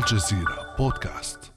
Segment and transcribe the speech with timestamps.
[0.00, 1.52] الجزيرة بودكاست.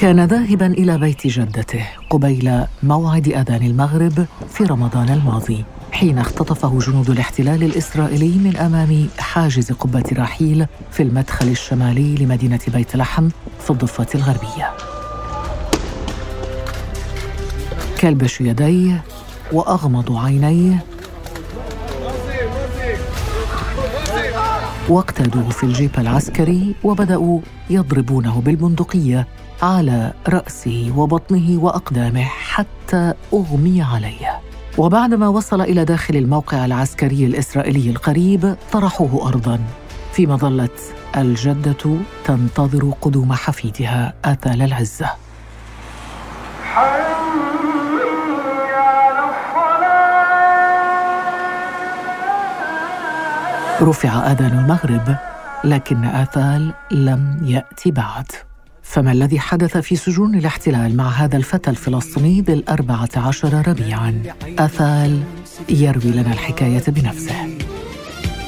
[0.00, 7.10] كان ذاهبا إلى بيت جدته قبيل موعد أذان المغرب في رمضان الماضي حين اختطفه جنود
[7.10, 13.28] الاحتلال الإسرائيلي من أمام حاجز قبة رحيل في المدخل الشمالي لمدينة بيت لحم
[13.60, 14.72] في الضفة الغربية.
[18.00, 19.04] كلبش يديه
[19.52, 20.84] وأغمض عينيه
[24.88, 29.26] واقتادوه في الجيب العسكري وبدأوا يضربونه بالبندقية
[29.62, 34.40] على رأسه وبطنه وأقدامه حتى أغمي عليه.
[34.78, 39.58] وبعدما وصل إلى داخل الموقع العسكري الإسرائيلي القريب طرحوه أرضاً.
[40.12, 45.10] فيما ظلت الجدة تنتظر قدوم حفيدها آثال العزة
[53.82, 55.16] رفع آذان المغرب
[55.64, 58.26] لكن آثال لم يأتي بعد.
[58.82, 64.22] فما الذي حدث في سجون الاحتلال مع هذا الفتى الفلسطيني بالأربعة عشر ربيعاً؟
[64.58, 65.22] آثال
[65.68, 67.56] يروي لنا الحكاية بنفسه.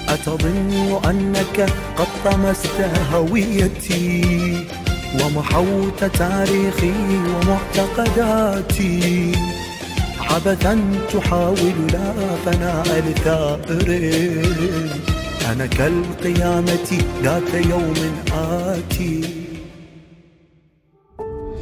[0.08, 2.80] أتظن أنك قد طمست
[3.12, 4.66] هويتي
[5.22, 6.92] ومحوت تاريخي
[7.34, 9.32] ومعتقداتي.
[10.20, 10.80] عبثا
[11.12, 12.12] تحاول لا
[12.44, 13.90] فناء لثائر
[15.52, 17.94] أنا كالقيامة ذات يوم
[18.32, 19.20] آتي.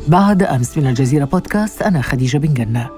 [0.08, 2.91] بعد أمس من الجزيرة بودكاست أنا خديجة بن جنة.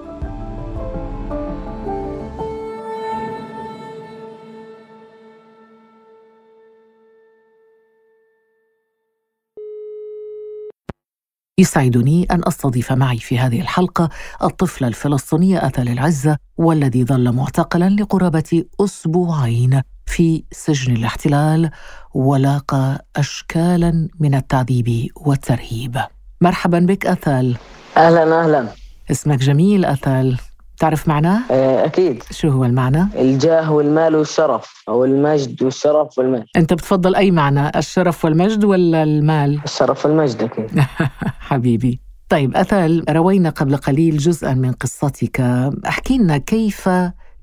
[11.60, 14.08] يسعدني أن أستضيف معي في هذه الحلقة
[14.42, 21.70] الطفل الفلسطيني أثل العزة والذي ظل معتقلا لقرابة أسبوعين في سجن الاحتلال
[22.14, 25.96] ولاقى أشكالا من التعذيب والترهيب.
[26.40, 27.56] مرحبا بك أثال
[27.96, 28.68] أهلا أهلا.
[29.10, 30.38] اسمك جميل أثال
[30.80, 32.22] تعرف معناه؟ آه، أكيد.
[32.30, 36.46] شو هو المعنى؟ الجاه والمال والشرف أو المجد والشرف والمال.
[36.56, 40.80] أنت بتفضل أي معنى الشرف والمجد ولا المال؟ الشرف والمجد أكيد.
[41.48, 42.00] حبيبي.
[42.28, 45.40] طيب أثال روينا قبل قليل جزءا من قصتك.
[45.86, 46.88] احكي لنا كيف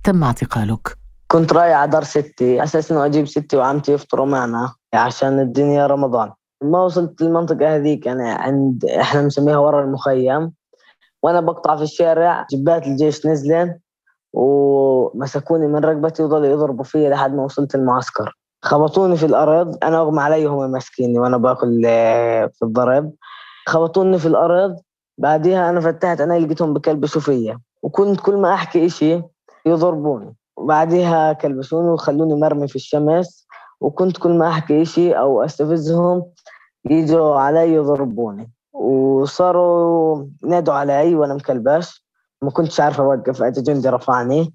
[0.04, 0.98] تم اعتقالك؟
[1.28, 6.32] كنت رايح على دار ستي أساس إنه أجيب ستي وعمتي يفطروا معنا عشان الدنيا رمضان.
[6.64, 10.52] ما وصلت المنطقة هذيك يعني عند إحنا مسميها ورا المخيم.
[11.24, 13.80] وأنا بقطع في الشارع جبات الجيش نزلن
[14.34, 18.38] ومسكوني من رقبتي وظلوا يضربوا فيا لحد ما وصلت المعسكر.
[18.62, 23.14] خبطوني في الأرض أنا أغمى علي وهم ماسكيني وأنا باكل آه، في الضرب
[23.68, 24.76] خبطوني في الأرض
[25.18, 27.60] بعديها أنا فتحت أنا لقيتهم بكلبشوا فيا.
[27.84, 29.22] وكنت كل ما أحكي إشي
[29.66, 30.36] يضربوني.
[30.58, 33.48] وبعديها كلبشوني وخلوني مرمي في الشمس.
[33.82, 36.24] وكنت كل ما أحكي إشي أو أستفزهم
[36.90, 38.52] يجوا علي يضربوني.
[38.80, 42.04] وصاروا نادوا علي وأنا مكلبش
[42.42, 44.54] ما كنتش عارفه أوقف اجى جندي رفعني.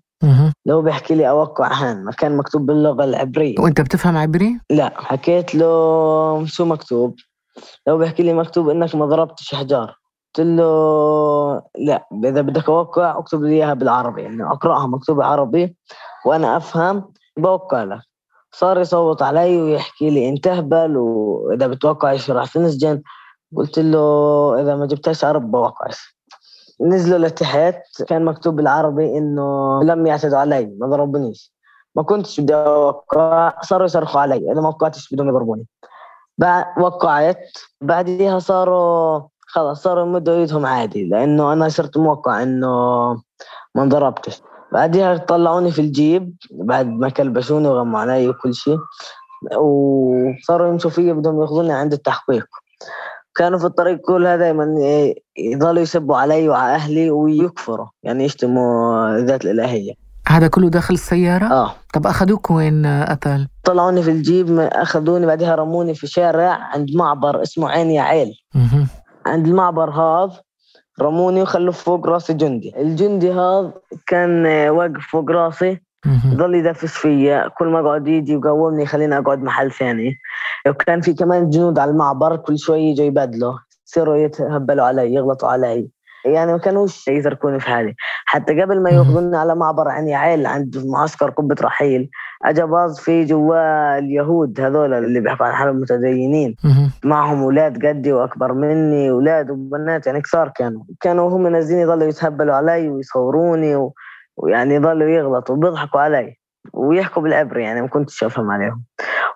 [0.66, 3.54] لو بيحكي لي أوقع هان ما كان مكتوب باللغة العبرية.
[3.58, 7.14] وأنت بتفهم عبري؟ لا حكيت له شو مكتوب.
[7.86, 9.96] لو بيحكي لي مكتوب إنك ما ضربتش حجار.
[10.34, 15.76] قلت له لا إذا بدك أوقع اكتب لي إياها بالعربي يعني أقرأها مكتوبه عربي
[16.26, 18.00] وأنا أفهم بوقع لك.
[18.52, 23.02] صار يصوت علي ويحكي لي انت اهبل وإذا بتوقع راح تنسجن.
[23.56, 26.16] قلت له إذا ما جبتهاش عرب بوقعش
[26.80, 31.52] نزلوا لتحت كان مكتوب بالعربي إنه لم يعتدوا علي ما ضربونيش.
[31.94, 35.66] ما كنتش بدي أوقع صاروا يصرخوا علي اذا ما وقعتش بدهم يضربوني.
[36.78, 42.68] وقعت بعديها صاروا خلاص صاروا يمدوا إيدهم عادي لأنه أنا صرت موقع إنه
[43.74, 44.42] ما انضربتش.
[44.72, 48.78] بعديها طلعوني في الجيب بعد ما كلبشوني وغموا علي وكل شيء
[49.56, 52.46] وصاروا يمشوا فيا بدهم ياخذوني عند التحقيق.
[53.34, 54.66] كانوا في الطريق كل هذا دائما
[55.38, 59.92] يضلوا يسبوا علي وعلى أهلي ويكفروا يعني يشتموا الذات الإلهية
[60.28, 65.94] هذا كله داخل السيارة؟ آه طب أخذوك وين أثال؟ طلعوني في الجيب أخذوني بعدها رموني
[65.94, 68.86] في شارع عند معبر اسمه عين يا عيل مه.
[69.26, 70.40] عند المعبر هذا
[71.00, 73.72] رموني وخلوا فوق راسي جندي الجندي هذا
[74.06, 75.80] كان واقف فوق رأسي.
[76.34, 80.18] ضل يدفش فيا كل ما اقعد يجي يقومني يخليني أقعد محل ثاني.
[80.68, 83.54] وكان في كمان جنود على المعبر كل شوي يجوا يبدلوا.
[83.86, 85.88] يصيروا يتهبلوا علي يغلطوا علي.
[86.24, 87.94] يعني ما كانوش يتركوني في حالي.
[88.24, 88.90] حتى قبل ما.
[88.90, 92.10] ياخذوني على معبر عين عيل عند معسكر قبة رحيل
[92.44, 96.56] اجى باص في جوا اليهود هذول اللي بيحكوا عن حالهم متدينين.
[97.04, 100.82] معهم أولاد قدي وأكبر مني أولاد وبنات يعني كثار كانوا.
[101.00, 103.94] كانوا هم نازلين يضلوا يتهبلوا علي ويصوروني و...
[104.36, 106.36] ويعني يضلوا يغلطوا وبيضحكوا علي
[106.72, 108.84] ويحكوا بالعبر يعني ما كنتش أفهم عليهم.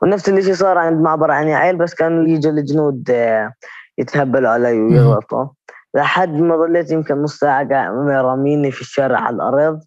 [0.02, 3.52] ونفس الشيء صار عند معبر عيني عيل بس كانوا يجوا الجنود آه،
[3.98, 5.46] يتهبلوا علي ويغلطوا.
[5.94, 9.80] لحد ما ظليت يمكن نص ساعة قاعد راميني في الشارع على الأرض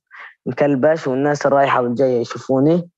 [0.45, 2.89] مكلبش والناس الرايحة والجاية يشوفوني.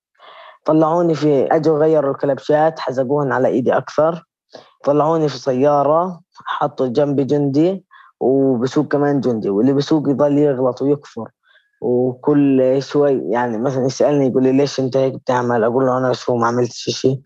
[0.66, 4.24] طلعوني في أجوا غيروا الكلبشات حزقوهن على إيدي أكثر.
[4.84, 7.86] طلعوني في سيارة حطوا جنبي جندي
[8.20, 11.30] وبسوق كمان جندي واللي بسوق يضل يغلط ويكفر.
[11.82, 16.36] وكل شوي يعني مثلا يسألني يقول لي ليش أنت هيك بتعمل؟ أقول له أنا شو
[16.36, 17.20] ما عملتش شيء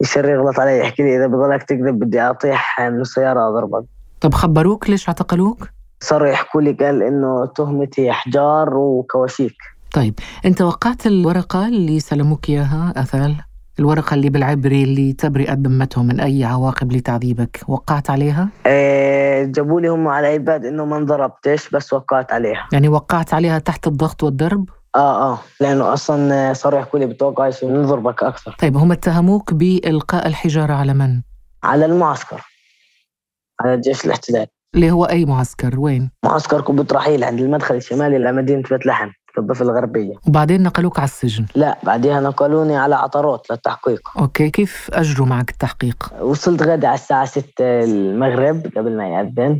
[0.00, 3.84] يصير يغلط علي يحكي لي إذا بضلك تكذب بدي أطيح من السيارة أضربك.
[4.20, 5.68] طب خبروك؟ ليش اعتقلوك؟
[6.00, 9.56] صاروا يحكوا لي قال إنه تهمتي أحجار وكواشيك.
[9.94, 10.14] طيب
[10.44, 13.36] أنت وقعت الورقة اللي سلموك إياها آثال؟
[13.78, 19.88] الورقة اللي بالعبري اللي تبرئ ذمتهم من أي عواقب لتعذيبك وقعت عليها؟ إيه جابوا لي
[19.88, 22.68] هم على ايباد إنه ما انضربتش بس وقعت عليها.
[22.72, 25.38] يعني وقعت عليها تحت الضغط والضرب؟ آه آه.
[25.60, 28.56] لأنه أصلا صاروا يحكوا لي بتوقع نضربك أكثر.
[28.58, 31.22] طيب هم اتهموك بإلقاء الحجارة على من؟
[31.62, 32.42] على المعسكر.
[33.60, 34.46] على الجيش الاحتلال.
[34.74, 39.08] اللي هو أي معسكر؟ وين؟ معسكر كوبة رحيل عند المدخل الشمالي لمدينة بيت لحم.
[39.40, 40.14] في الضفة الغربية.
[40.28, 41.46] وبعدين نقلوك على السجن.
[41.54, 44.00] لا بعدها نقلوني على عطروت للتحقيق.
[44.18, 49.58] أوكي كيف أجروا معك التحقيق؟ وصلت غدا على الساعة 6 المغرب قبل ما يأذن.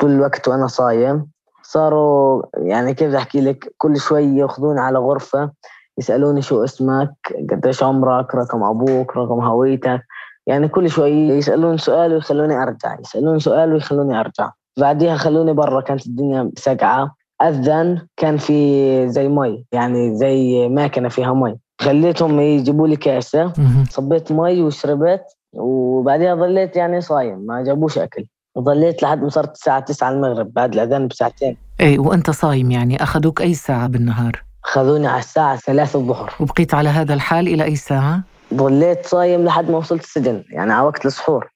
[0.00, 1.26] طول الوقت وأنا صايم.
[1.62, 5.50] صاروا يعني كيف بدي أحكي لك كل شوي يأخذوني على غرفة
[5.98, 7.14] يسألوني شو اسمك
[7.50, 10.00] قديش عمرك رقم أبوك رقم هويتك.
[10.46, 14.50] يعني كل شوي يسألون سؤال ويخلوني أرجع يسألون سؤال ويخلوني أرجع.
[14.78, 17.14] بعديها خلوني برا كانت الدنيا سقعة.
[17.42, 23.84] أذن كان في زي مي يعني زي ماكينة فيها مي خليتهم يجيبوا لي كاسة مي.
[23.90, 25.22] صبيت مي وشربت
[25.54, 30.74] وبعدها ظليت يعني صايم ما جابوش أكل وظليت لحد ما صارت الساعة 9 المغرب بعد
[30.74, 36.32] الأذان بساعتين إيه وأنت صايم يعني أخذوك أي ساعة بالنهار؟ خذوني على الساعة 3 الظهر
[36.40, 38.20] وبقيت على هذا الحال إلى أي ساعة؟
[38.54, 41.50] ظليت صايم لحد ما وصلت السجن يعني على وقت السحور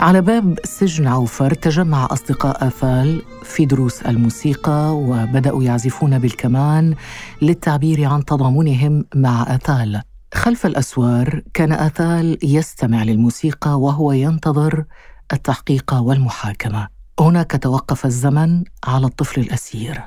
[0.00, 6.94] على باب سجن عوفر تجمع أصدقاء آثال في دروس الموسيقى وبدأوا يعزفون بالكمان
[7.42, 10.02] للتعبير عن تضامنهم مع آثال
[10.34, 14.84] خلف الأسوار كان آثال يستمع للموسيقى وهو ينتظر
[15.32, 16.88] التحقيق والمحاكمة.
[17.20, 20.02] هناك توقف الزمن على الطفل الأسير.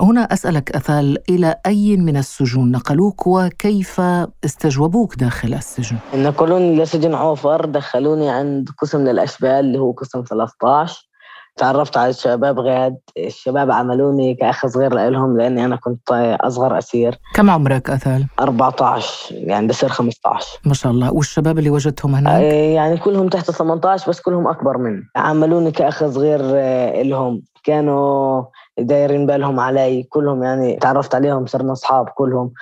[0.00, 4.00] هنا أسألك أثال إلى أي من السجون نقلوك وكيف
[4.44, 11.10] استجوبوك داخل السجن؟ نقلوني لسجن عوفر دخلوني عند قسم للأشبال اللي هو قسم 13
[11.56, 17.50] تعرفت على الشباب غاد الشباب عملوني كأخ صغير لهم لأني أنا كنت أصغر أسير كم
[17.50, 23.28] عمرك أثال؟ 14 يعني بصير 15 ما شاء الله والشباب اللي وجدتهم هناك؟ يعني كلهم
[23.28, 28.42] تحت 18 بس كلهم أكبر مني عملوني كأخ صغير آه، لهم كانوا
[28.78, 32.52] دايرين بالهم علي كلهم يعني تعرفت عليهم صرنا أصحاب كلهم.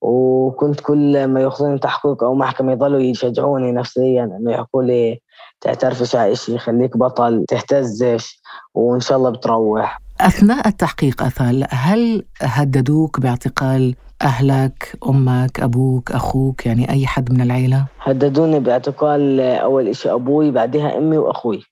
[0.00, 5.20] وكنت كل ما يأخذوني تحقيق أو محكمة يضلوا يشجعوني نفسيا إنه يحكوا لي
[5.60, 8.42] تعترفش على إشي خليك بطل تهتزش
[8.74, 10.00] وإن شاء الله بتروح.
[10.20, 17.86] أثناء التحقيق أثال هل هددوك باعتقال أهلك، أمك، أبوك، أخوك يعني أي حد من العيلة؟
[18.00, 21.62] هددوني باعتقال أول إشي أبوي بعدها أمي وأخوي.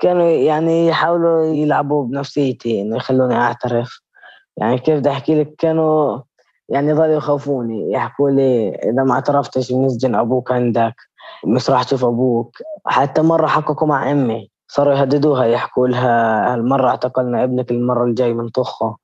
[0.00, 4.00] كانوا يعني يحاولوا يلعبوا بنفسيتي إنه يخلوني أعترف.
[4.56, 6.18] يعني كيف بدي أحكي لك كانوا
[6.68, 10.94] يعني ظلوا يخوفوني يحكوا لي إذا ما اعترفتش بنسجن أبوك عندك
[11.46, 12.56] مش راح تشوف أبوك.
[12.86, 18.48] حتى مرة حققوا مع أمي صاروا يهددوها يحكوا لها هالمرة اعتقلنا ابنك المرة الجاي من
[18.48, 18.96] طخه.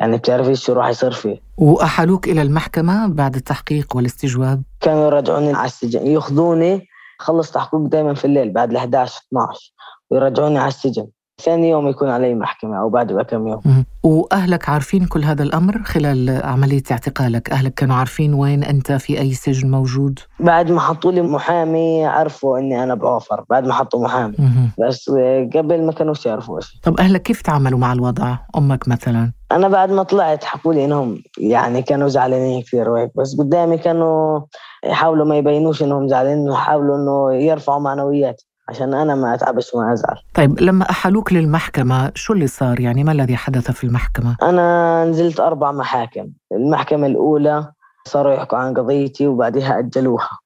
[0.00, 1.40] يعني بتعرفيش شو راح يصير فيه.
[1.58, 6.86] وأحالوك إلى المحكمة بعد التحقيق والاستجواب؟ كانوا يرجعوني على السجن يأخذوني
[7.18, 9.72] خلص تحقيق دائما في الليل بعد ال 11 12
[10.10, 11.06] ويرجعوني على السجن
[11.42, 13.84] ثاني يوم يكون علي محكمة أو بعد بكم يوم.
[14.02, 19.32] وأهلك عارفين كل هذا الأمر خلال عملية اعتقالك أهلك كانوا عارفين وين أنت في أي
[19.32, 24.34] سجن موجود؟ بعد ما حطوا لي محامي عرفوا إني أنا بعوفر بعد ما حطوا محامي
[24.38, 24.70] مهم.
[24.80, 25.10] بس
[25.54, 29.90] قبل ما كانوش يعرفوا إيش طب أهلك كيف تعاملوا مع الوضع؟ أمك مثلا؟ أنا بعد
[29.90, 34.40] ما طلعت حكوا لي إنهم يعني كانوا زعلانين كثير وهيك بس قدامي كانوا
[34.84, 40.16] يحاولوا ما يبينوش إنهم زعلانين ويحاولوا إنه يرفعوا معنوياتي عشان أنا ما أتعبش وما أزعل
[40.34, 45.40] طيب لما أحالوك للمحكمة شو اللي صار؟ يعني ما الذي حدث في المحكمة؟ أنا نزلت
[45.40, 46.30] أربع محاكم.
[46.52, 47.72] المحكمة الأولى
[48.06, 50.38] صاروا يحكوا عن قضيتي وبعدها أجلوها.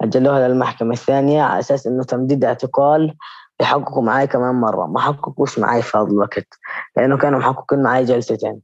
[0.00, 3.16] أجلوها للمحكمة الثانية على أساس إنه تمديد اعتقال
[3.60, 4.86] يحققوا معي كمان مرة.
[4.86, 6.58] ما حققوش معي في هذا الوقت
[6.96, 8.60] لأنه كانوا محققين معي جلستين.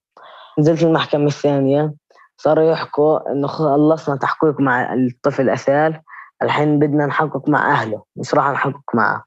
[0.59, 1.95] نزلت المحكمة الثانية
[2.37, 6.01] صاروا يحكوا إنه خلصنا تحقيق مع الطفل أثال
[6.43, 9.25] الحين بدنا نحقق مع أهله مش راح نحقق معه.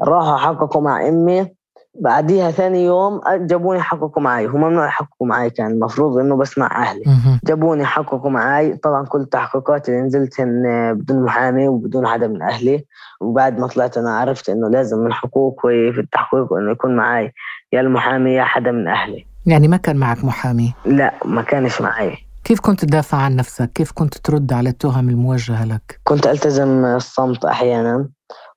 [0.00, 1.58] راحوا حققوا مع أمي
[2.00, 4.46] بعديها ثاني يوم جابوني حققوا معي.
[4.46, 7.04] هو ممنوع يحققوا معي كان المفروض إنه بس مع أهلي.
[7.44, 8.76] جابوني حققوا معي.
[8.76, 12.84] طبعا كل التحقيقات اللي نزلتهن بدون محامي وبدون حدا من أهلي.
[13.20, 17.32] وبعد ما طلعت أنا عرفت إنه لازم من حقوقي في التحقيق انه يكون معي
[17.72, 19.26] يا المحامي يا حدا من أهلي.
[19.46, 22.27] يعني ما كان معك محامي؟ لا ما كانش معي.
[22.48, 27.44] كيف كنت تدافع عن نفسك؟ كيف كنت ترد على التهم الموجهة لك؟ كنت ألتزم الصمت
[27.44, 28.08] أحيانا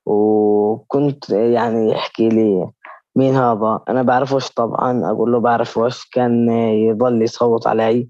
[0.06, 2.70] وكنت يعني يحكي لي
[3.16, 3.80] مين هذا.
[3.88, 6.48] أنا بعرفوش طبعا أقول له بعرفوش كان
[6.88, 8.08] يضل يصوت علي.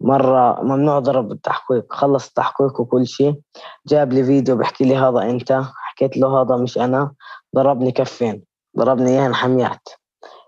[0.00, 3.40] مرة ممنوع ضرب التحقيق خلص التحقيق وكل شيء.
[3.86, 7.12] جاب لي فيديو بحكي لي هذا أنت حكيت له هذا مش أنا.
[7.56, 8.42] ضربني كفين
[8.78, 9.88] ضربني إياها حميات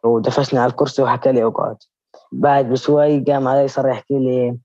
[0.05, 1.77] ودفشني على الكرسي وحكى لي اقعد
[2.33, 4.59] بعد بشوي قام علي صار يحكي لي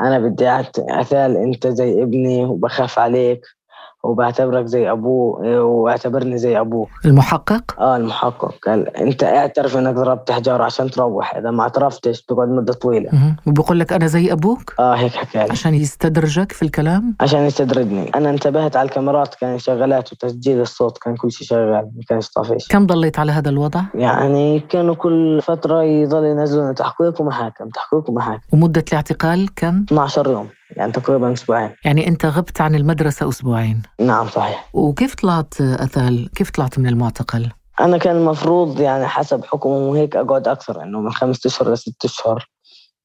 [0.00, 3.57] أنا بدي اثال أنت زي ابني وبخاف عليك.
[4.04, 10.64] وبعتبرك زي أبوه وأعتبرني زي أبوك المحقق؟ آه المحقق قال أنت اعترف إنك ضربت حجارة
[10.64, 13.10] عشان تروح إذا ما اعترفتش تقعد مدة طويلة.
[13.46, 18.10] وبقول لك أنا زي أبوك؟ آه هيك حكى لي عشان يستدرجك في الكلام؟ عشان يستدرجني
[18.14, 22.68] أنا انتبهت على الكاميرات كان شغالات وتسجيل الصوت كان كل شيء شغال ما كانش طافيش
[22.68, 28.42] كم ضليت على هذا الوضع؟ يعني كانوا كل فترة يضل ينزلون تحقيق ومحاكم تحقيق ومحاكم
[28.52, 31.70] ومدة الاعتقال كم؟ 12 يوم يعني تقريبا أسبوعين.
[31.84, 33.82] يعني أنت غبت عن المدرسة أسبوعين.
[34.00, 34.70] نعم صحيح.
[34.72, 37.48] وكيف طلعت أثال؟ كيف طلعت من المعتقل؟
[37.80, 42.48] أنا كان المفروض يعني حسب حكمهم هيك أقعد أكثر إنه من خمسة أشهر لست أشهر.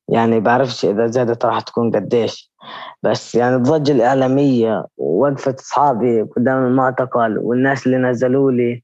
[0.09, 2.53] يعني بعرفش إذا زادت راح تكون قديش.
[3.03, 8.83] بس يعني الضجة الإعلامية ووقفة أصحابي قدام المعتقل والناس اللي نزلوا لي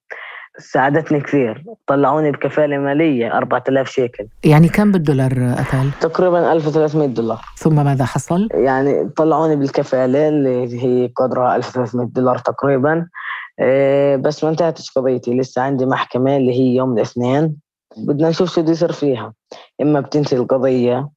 [0.57, 1.63] ساعدتني كثير.
[1.87, 4.27] طلعوني بكفالة مالية 4000 شيكل.
[4.43, 7.41] يعني كم بالدولار أثال؟ تقريبا 1300 دولار.
[7.57, 13.07] ثم ماذا حصل؟ يعني طلعوني بالكفالة اللي هي قدرها 1300 دولار تقريبا.
[13.59, 15.37] إيه، بس ما انتهتش قضيتي.
[15.37, 17.55] لسه عندي محكمة اللي هي يوم الاثنين.
[17.97, 19.33] بدنا نشوف شو بده يصير فيها.
[19.81, 21.09] إما بتنتهي القضية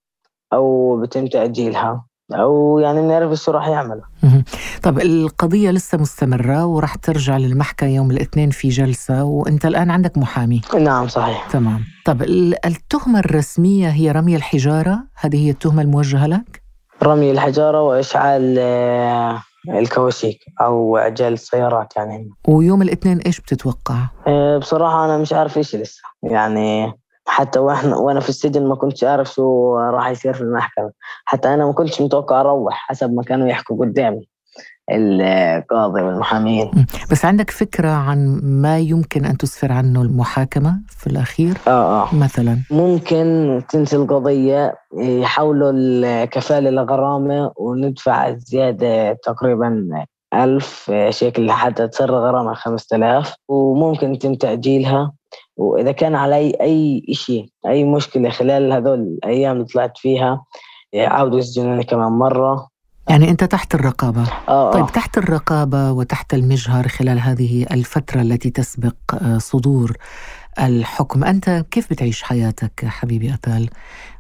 [0.52, 4.02] أو بتم تاجيلها أو يعني بنعرف شو راح يعملوا.
[4.22, 4.44] مهم.
[4.82, 10.60] طب القضية لسه مستمرة وراح ترجع للمحكمة يوم الاثنين في جلسة وأنت الآن عندك محامي.
[10.80, 11.48] نعم صحيح.
[11.50, 11.84] تمام.
[12.04, 16.62] طب ال- التهمة الرسمية هي رمي الحجارة؟ هذه هي التهمة الموجهة لك؟
[17.02, 22.30] رمي الحجارة وإشعال آه، الكواشيك أو عجال السيارات يعني.
[22.48, 23.96] ويوم الاثنين إيش بتتوقع؟
[24.26, 26.02] آه، بصراحة أنا مش عارف إيش لسه.
[26.22, 26.92] يعني
[27.26, 30.90] حتى وإحنا وأنا في السجن ما كنتش عارف شو راح يصير في المحكمة.
[31.24, 34.28] حتى أنا ما كنتش متوقع أروح حسب ما كانوا يحكوا قدامي
[34.90, 36.70] القاضي والمحامين.
[37.10, 42.14] بس عندك فكرة عن ما يمكن أن تسفر عنه المحاكمة في الأخير؟ آه آه.
[42.14, 42.58] مثلا.
[42.70, 49.88] ممكن تنسي القضية يحولوا الكفالة لغرامة وندفع زيادة تقريبا
[50.34, 55.12] ألف شيكل لحتى تصير الغرامة خمسة آلاف وممكن يتم تأجيلها.
[55.56, 60.44] وإذا كان علي أي شيء أي مشكلة خلال هذول الأيام اللي طلعت فيها
[60.92, 62.68] يعاودوا يسجنوني كمان مرة
[63.08, 64.88] يعني أنت تحت الرقابة آه طيب آه.
[64.88, 69.96] تحت الرقابة وتحت المجهر خلال هذه الفترة التي تسبق آه، صدور
[70.60, 71.24] الحكم.
[71.24, 73.68] أنت كيف بتعيش حياتك حبيبي أثال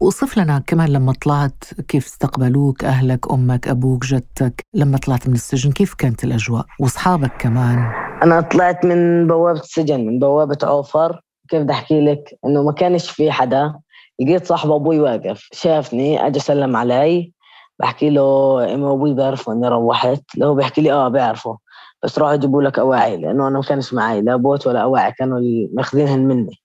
[0.00, 5.72] وصف لنا كمان لما طلعت كيف استقبلوك أهلك أمك أبوك جدتك لما طلعت من السجن
[5.72, 7.78] كيف كانت الأجواء؟ وأصحابك كمان.
[8.22, 13.10] أنا طلعت من بوابة السجن من بوابة عوفر كيف بدي أحكي لك؟ إنه ما كانش
[13.10, 13.74] في حدا.
[14.20, 17.32] لقيت صاحب أبوي واقف شافني أجى سلم علي.
[17.78, 20.22] بحكي له امي وابوي بيعرفوا إني روحت.
[20.36, 21.56] لو بيحكي لي آه بيعرفوا
[22.02, 25.40] بس روحوا جيبوا لك أواعي لأنه أنا ما كانش معي لا بوت ولا أواعي كانوا
[25.72, 26.58] ماخذينهن مني.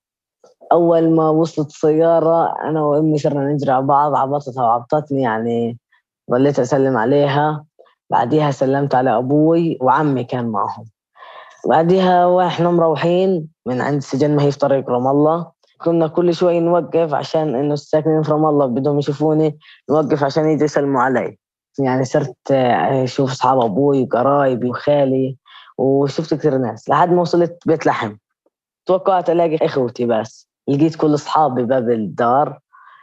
[0.71, 5.77] أول ما وصلت السياره أنا وأمي صرنا نجري على بعض عبطتها وعبطتني يعني
[6.31, 7.65] ظليت أسلم عليها.
[8.09, 10.85] بعديها سلمت على أبوي وعمي كان معهم.
[11.69, 15.51] بعديها وإحنا مروحين من عند السجن ما هي في طريق رام الله.
[15.77, 20.63] كنا كل شوي نوقف عشان إنه الساكنين في رام الله بدهم يشوفوني نوقف عشان يجوا
[20.63, 21.37] يسلموا علي.
[21.79, 25.37] يعني صرت أشوف أصحاب أبوي وقرايبي وخالي
[25.77, 28.15] وشفت كثير ناس لحد ما وصلت بيت لحم.
[28.85, 30.47] توقعت ألاقي إخوتي بس.
[30.67, 32.59] لقيت كل أصحابي باب الدار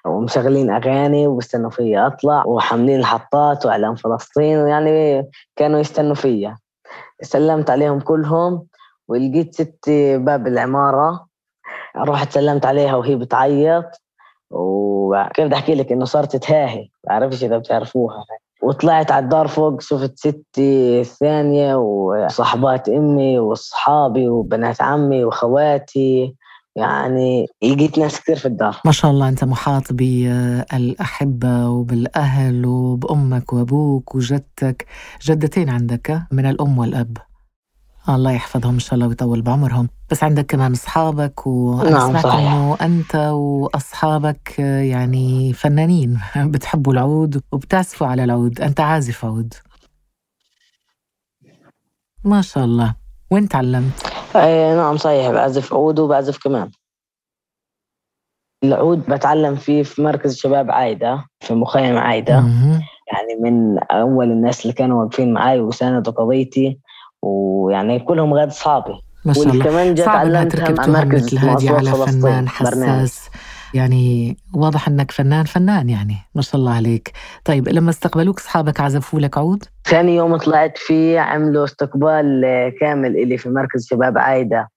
[0.07, 6.57] ومشغلين أغاني وبستنوا فيا أطلع وحاملين الحطات وإعلام فلسطين ويعني كانوا يستنوا فيا.
[7.23, 8.66] سلمت عليهم كلهم
[9.09, 11.26] ولقيت ستي باب العمارة.
[11.97, 13.85] رحت سلمت عليها وهي بتعيط.
[14.50, 16.88] وكيف بدي أحكي لك إنه صارت تهاهي.
[17.04, 18.25] بعرفش إذا بتعرفوها.
[18.64, 26.35] وطلعت على الدار فوق شفت ستي الثانية وصحبات أمي وأصحابي وبنات عمي وخواتي.
[26.76, 28.80] يعني لقيت ناس كثير في الدار.
[28.85, 34.87] ما شاء الله أنت محاط بالأحبة وبالأهل وبأمك وأبوك وجدتك.
[35.23, 37.16] جدتين عندك من الأم والأب.
[38.08, 39.88] الله يحفظهم إن شاء الله ويطول بعمرهم.
[40.11, 42.52] بس عندك كمان أصحابك وأنا نعم، سمعت صحيح.
[42.52, 46.18] انه أنت وأصحابك يعني فنانين
[46.52, 48.61] بتحبوا العود وبتعزفوا على العود.
[48.61, 49.54] أنت عازف عود.
[52.25, 52.94] ما شاء الله.
[53.30, 55.30] وين تعلمت؟ اي نعم صحيح.
[55.30, 56.70] بعزف عود وبعزف كمان.
[58.64, 62.34] العود بتعلم فيه في مركز شباب عايدة في مخيم عايدة.
[63.12, 66.78] يعني من أول الناس اللي كانوا واقفين معي وساندوا قضيتي.
[67.25, 70.45] ويعني كلهم غاد أصحابي ما شاء الله.
[70.45, 72.49] تركب مع تهم مركز أصوات على فنان.
[72.49, 73.31] حساس.
[73.75, 76.16] يعني واضح أنك فنان فنان يعني.
[76.35, 77.12] ما شاء الله عليك.
[77.45, 82.43] طيب لما استقبلوك أصحابك عزفوا لك عود؟ ثاني يوم طلعت فيه عملوا استقبال
[82.81, 84.69] كامل إلي في مركز شباب عايدة.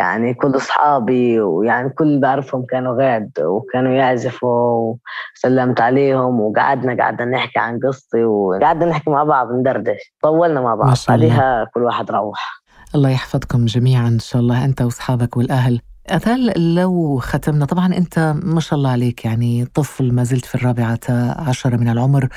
[0.00, 4.94] يعني كل أصحابي ويعني كل اللي بعرفهم كانوا غاد وكانوا يعزفوا
[5.36, 10.14] وسلمت عليهم وقعدنا قعدنا نحكي عن قصتي وقعدنا نحكي مع بعض ندردش.
[10.22, 10.96] طولنا مع بعض.
[11.08, 12.62] بعدها كل واحد روح.
[12.94, 15.80] الله يحفظكم جميعا إن شاء الله أنت وأصحابك والأهل.
[16.06, 21.00] أثال لو ختمنا طبعا أنت ما شاء الله عليك يعني طفل ما زلت في الرابعة
[21.48, 22.28] عشرة من العمر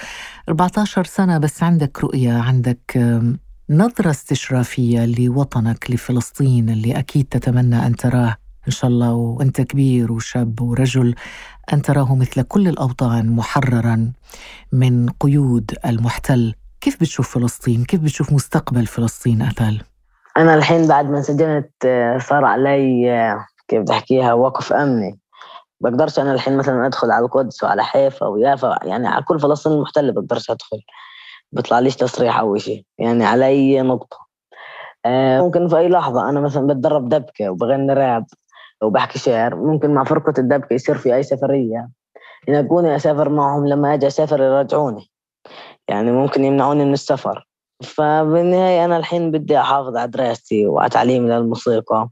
[0.50, 3.00] 14 سنة بس عندك رؤية عندك
[3.70, 8.36] نظرة استشرافية لوطنك لفلسطين اللي أكيد تتمنى أن تراه
[8.68, 11.16] إن شاء الله وأنت كبير وشاب ورجل
[11.74, 14.12] أن تراه مثل كل الأوطان محررا
[14.72, 19.82] من قيود المحتل كيف بتشوف فلسطين؟ كيف بتشوف مستقبل فلسطين أثال؟
[20.38, 25.20] أنا الحين بعد ما انسجنت آه، صار علي آه، كيف بدي أحكيها وقف أمني
[25.82, 30.12] بقدرش أنا الحين مثلا أدخل على القدس وعلى حيفا ويافا يعني على كل فلسطين المحتلة
[30.12, 30.78] بقدرش أدخل
[31.54, 34.18] بيطلع ليش تصريح أول شيء يعني على أي نقطة.
[35.06, 38.26] آه، ممكن في أي لحظة أنا مثلا بتدرب دبكة وبغني راب
[38.84, 41.90] وبحكي شعر ممكن مع فرقة الدبكة يصير في أي سفرية.
[42.48, 45.10] ينقوني أسافر معهم لما أجي أسافر يرجعوني.
[45.88, 47.48] يعني ممكن يمنعوني من السفر.
[47.84, 52.10] فبالنهاية أنا الحين بدي أحافظ على دراستي وعلى تعليمي للموسيقى.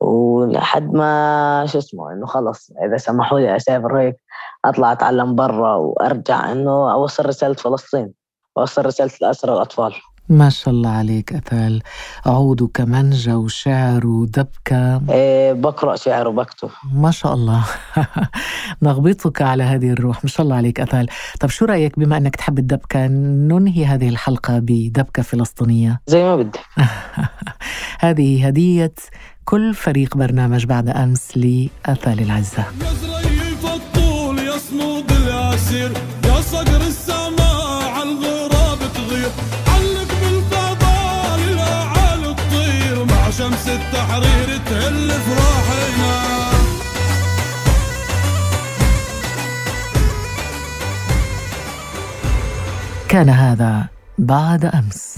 [0.00, 2.70] ولحد ما شو اسمه إنه خلص.
[2.84, 4.16] إذا سمحوا لي أسافر هيك
[4.64, 8.23] أطلع أتعلم برا وأرجع إنه أوصل رسالة فلسطين.
[8.56, 9.94] وأوصل رسالة الأسرى والأطفال
[10.28, 11.82] ما شاء الله عليك أثال.
[12.26, 15.00] عود وكمانجة وشعر ودبكة.
[15.10, 16.70] إيه بقرأ شعر وبكتب.
[16.92, 17.64] ما شاء الله.
[18.82, 20.24] نغبطك على هذه الروح.
[20.24, 21.06] ما شاء الله عليك أثال.
[21.40, 26.60] طب شو رأيك بما أنك تحب الدبكة ننهي هذه الحلقة بدبكة فلسطينية؟ زي ما بدك
[28.00, 28.94] هذه هدية
[29.44, 32.64] كل فريق برنامج بعد أمس لأثال العزة.
[32.80, 34.38] يا زريف الطول
[53.14, 53.86] كان هذا
[54.18, 55.13] بعد أمس.